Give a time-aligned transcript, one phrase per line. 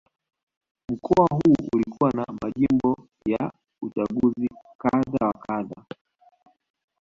[0.89, 3.51] Mkoa huu ulikuwa na majimbo ya
[3.81, 5.85] uchaguzi kadha na kadha